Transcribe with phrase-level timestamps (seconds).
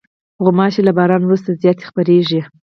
[0.43, 2.41] غوماشې له باران وروسته زیاتې خپرېږي.